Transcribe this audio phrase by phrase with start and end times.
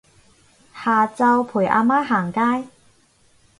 [0.83, 2.67] 下晝陪阿媽行街